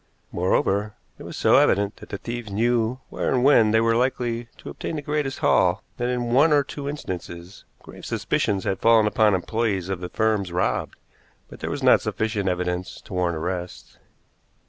Moreover, 0.31 0.95
it 1.19 1.23
was 1.25 1.37
so 1.37 1.57
evident 1.57 1.97
that 1.97 2.09
the 2.09 2.17
thieves 2.17 2.49
knew 2.49 2.97
where 3.09 3.29
and 3.31 3.43
when 3.43 3.69
they 3.69 3.79
were 3.81 3.95
likely 3.95 4.47
to 4.57 4.71
obtain 4.71 4.95
the 4.95 5.03
greatest 5.03 5.37
haul 5.37 5.83
that 5.97 6.09
in 6.09 6.33
one 6.33 6.51
or 6.51 6.63
two 6.63 6.89
instances 6.89 7.65
grave 7.83 8.03
suspicions 8.03 8.63
had 8.63 8.79
fallen 8.79 9.05
upon 9.05 9.35
employees 9.35 9.89
of 9.89 9.99
the 9.99 10.09
firms 10.09 10.51
robbed, 10.51 10.95
but 11.51 11.59
there 11.59 11.69
was 11.69 11.83
not 11.83 12.01
sufficient 12.01 12.49
evidence 12.49 12.99
to 13.01 13.13
warrant 13.13 13.37
arrest. 13.37 13.99